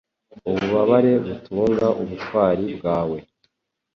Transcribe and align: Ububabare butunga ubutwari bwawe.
Ububabare 0.49 1.11
butunga 1.25 1.85
ubutwari 2.01 2.65
bwawe. 2.77 3.17